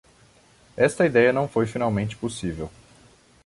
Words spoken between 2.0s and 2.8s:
possível.